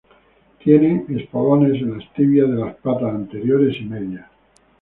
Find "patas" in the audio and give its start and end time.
2.77-3.13